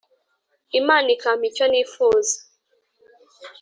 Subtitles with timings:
[0.79, 2.35] imana ikampa icyo nifuza